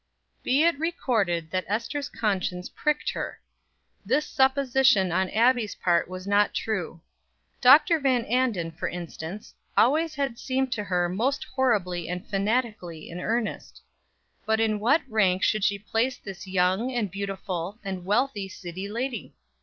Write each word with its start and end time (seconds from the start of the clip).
Be 0.41 0.63
it 0.63 0.79
recorded 0.79 1.51
that 1.51 1.63
Ester's 1.67 2.09
conscience 2.09 2.69
pricked 2.69 3.11
her. 3.11 3.39
This 4.03 4.25
supposition 4.25 5.11
on 5.11 5.29
Abbie's 5.29 5.75
part 5.75 6.09
was 6.09 6.25
not 6.25 6.55
true. 6.55 7.01
Dr. 7.61 7.99
Van 7.99 8.25
Anden, 8.25 8.71
for 8.71 8.87
instance, 8.89 9.53
always 9.77 10.15
had 10.15 10.39
seemed 10.39 10.71
to 10.71 10.85
her 10.85 11.07
most 11.07 11.43
horribly 11.43 12.09
and 12.09 12.25
fanatically 12.27 13.11
in 13.11 13.19
earnest. 13.21 13.79
But 14.43 14.59
in 14.59 14.79
what 14.79 15.03
rank 15.07 15.43
should 15.43 15.63
she 15.63 15.77
place 15.77 16.17
this 16.17 16.47
young, 16.47 16.91
and 16.91 17.11
beautiful, 17.11 17.77
and 17.83 18.03
wealthy 18.03 18.47
city 18.49 18.89
lady? 18.89 19.35